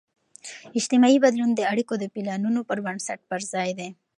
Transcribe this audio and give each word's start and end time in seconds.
اجتماعي 0.79 1.17
بدلون 1.25 1.49
د 1.55 1.59
اړیکو 1.71 1.93
د 1.99 2.03
پلانون 2.13 2.55
پر 2.69 2.77
بنسټ 2.85 3.19
پرځای 3.31 3.69
دی. 3.79 3.89